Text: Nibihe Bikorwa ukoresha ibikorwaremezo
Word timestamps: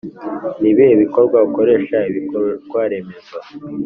Nibihe 0.61 0.93
Bikorwa 1.01 1.37
ukoresha 1.47 1.97
ibikorwaremezo 2.09 3.37